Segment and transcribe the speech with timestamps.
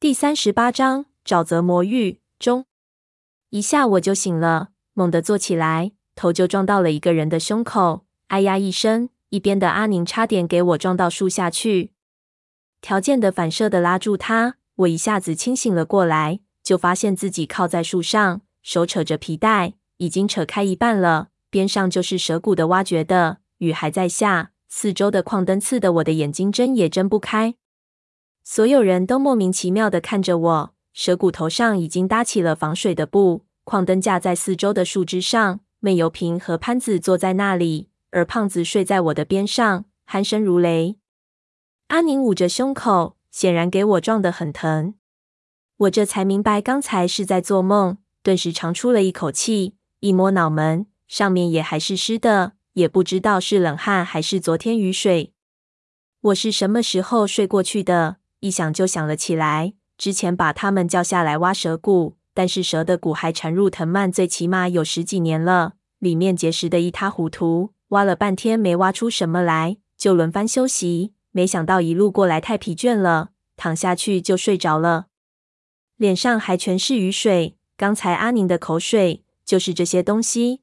[0.00, 2.64] 第三十八章沼泽魔域中，
[3.50, 11.92] 一下我就醒了，猛地坐起来，头就撞到了一个人的胸口，哎呀一声，一边的阿宁差点给我撞到树下去。
[12.80, 24.52] 条件的反射的拉住他，我一下子清醒了过来，就发现自己靠在树上，手扯着皮带，已经扯开一半了，边上就是蛇骨的挖掘的，雨还在下。
[24.66, 27.56] 四周的矿灯刺得我的眼睛睁也睁不开，
[28.42, 30.74] 所有人都莫名其妙的看着我。
[30.92, 35.60] 蛇骨头上已经搭起了防水的布，矿灯架在四周的树枝上。
[35.82, 40.98] 闷油瓶和潘子坐在那里，而胖子睡在我的边上，鼾声如雷。
[41.86, 44.94] 阿宁捂着胸口，显然给我撞得很疼。
[45.78, 52.52] 我这才明白刚才是在做梦，顿时长出了一口气，一摸脑门，上面也还是湿的。
[52.74, 55.32] 也不知道是冷汗还是昨天雨水。
[56.20, 58.18] 我是什么时候睡过去的？
[58.40, 59.74] 一想就想了起来。
[59.96, 67.74] 之前把他们叫下来挖蛇骨，但是蛇的骨还缠入藤蔓，最起码有十几年了，里面结实的一塌糊涂。
[67.88, 71.12] 挖了半天没挖出什么来，就轮番休息。
[71.32, 75.06] 没想到一路过来太疲倦了，躺下去就睡着了。
[75.96, 80.62] 脸上还全是雨水，刚才阿宁的口水就是这些东西。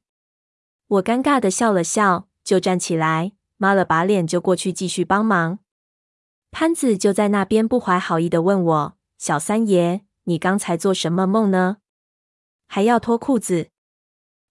[0.88, 5.60] 我尴尬的笑了笑，就站起来，抹了把脸，就过去继续帮忙。
[6.50, 11.78] 潘子就在那边不怀好意的问我：“小三爷，你刚才做什么梦呢？
[12.66, 13.68] 还要脱裤子？”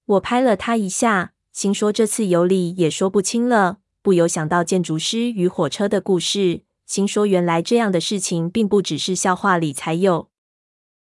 [0.05, 10.29] 我拍了他一下，心说这次有理也说不清了，不由想到建筑师与火车的故事，心说原来这样的事情并不只是笑话里才有。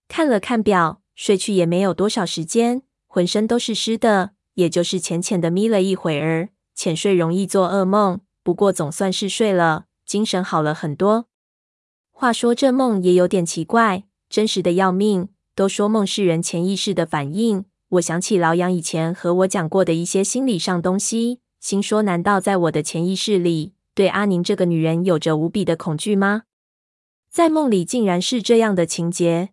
[0.09, 4.33] 看了看表，睡去也没有多少时间，浑身都是湿的。
[4.55, 11.27] 也就是浅浅的眯了一会儿，浅睡容易做噩梦，不过总算是睡了，精神好了很多。
[12.11, 15.29] 话说这梦也有点奇怪，真实的要命。
[15.55, 26.45] 都说梦是人潜意识的反应，我想起老杨以前和我讲过的一些心理上东西，心说难道在我的潜意识里，对阿宁这个女人有着无比的恐惧吗？
[27.29, 29.51] 在梦里竟然是这样的情节。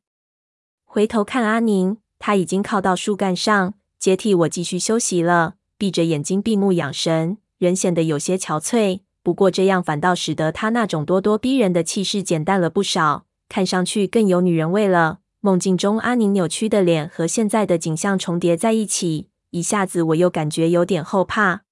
[0.85, 3.73] 回头看阿宁，她已经靠到树干上。
[3.97, 9.01] 接替我继续休息了，闭着眼睛闭目养神，人显得有些憔悴。
[9.25, 15.17] 不过这样反倒使得他那种咄咄逼人的气势减淡了不少，看上去更有女人味了。
[15.41, 21.63] 梦境中阿宁扭曲的脸和现在的景象重叠在一起，一下子我又感觉有点后怕。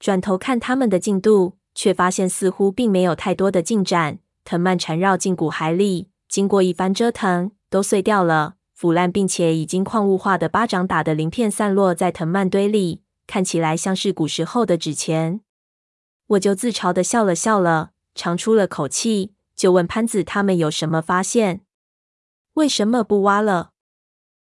[0.00, 4.20] 转头看他们的进度，却发现似乎并没有太多的进展。
[4.42, 8.54] 藤蔓缠绕进骨骸里，经过一番折腾，都碎掉了。
[8.72, 15.42] 腐烂并且已经矿物化的巴掌打的鳞片散落在藤蔓堆里，看起来像是古时候的纸钱。
[16.32, 21.60] 我就自嘲的笑了笑了，长出了口气，就问潘子他们有什么发现？
[22.54, 23.72] 为什么不挖了？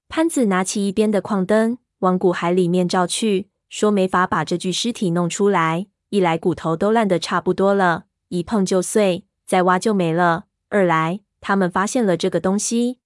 [0.07, 5.87] 潘子拿起一边的矿灯，往骨骸里面照去，说没法把这具尸体弄出来。
[6.09, 12.99] 一来骨头都烂得差不多了，一碰就碎，再挖就没了；二来他们发现了这个东西。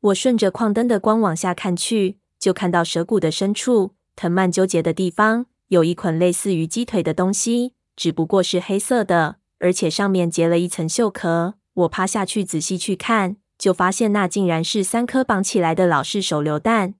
[0.00, 11.54] 我顺着矿灯的光往下看去，就看到蛇骨的深处，藤蔓纠结的地方，有一捆类似于鸡腿的东西，只不过是黑色的，而且上面结了一层锈壳。
[11.74, 16.94] 我趴下去仔细去看，就发现那竟然是三颗绑起来的老式手榴弹，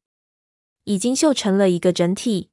[0.85, 2.51] 已经锈成了一个整体。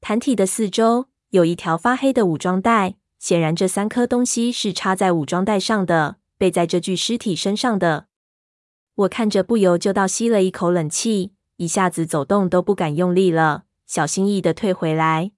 [0.00, 8.06] 弹体的四周有一条发黑的武装带，显然这三颗东西是插在武装带上的，背在这具尸体身上的。
[8.94, 15.32] 我看着，不由就倒吸了一口冷气，一下子走动都不敢用力了，小心翼翼的退回来。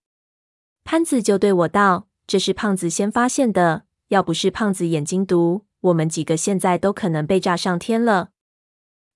[0.85, 8.31] 潘子就对我道：“这是胖子先发现的，要不是胖子眼睛毒，我们几个现在都可能被炸上天了。”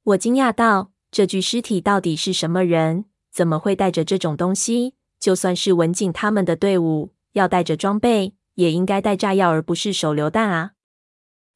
[0.04, 3.06] 我惊讶道：“这具尸体到底是什么人？
[3.32, 4.94] 怎么会带着这种东西？
[5.18, 10.72] 就算是文景他们的队伍，要带着装备，也应该带炸药，而不是手榴弹啊！”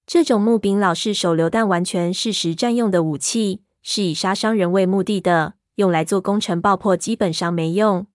[0.06, 8.06] 这种木柄老式手榴弹完全是实战用的武器，是以杀伤人为目的的，用来做攻城爆破基本上没用。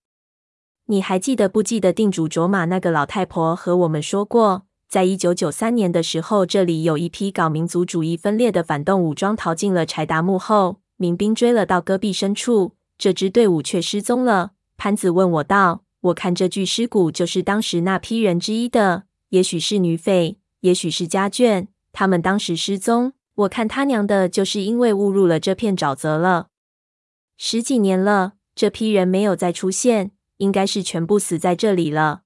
[0.87, 14.51] 你还记得不记得定主卓玛那个老太婆和我们说过，在一九九三年的时候，这里有一批搞民族主义分裂的反动武装逃进了柴达木后，民兵追了到戈壁深处，这支队伍却失踪了。
[14.77, 26.49] 潘子问我道：“我看这具尸骨就是当时那批人之一的，也许是女匪，也许是家眷。”他们当时失踪，我看他娘的，就是因为误入了这片沼泽了。
[27.37, 32.24] 十几年了，这批人没有再出现，应该是全部死在这里了。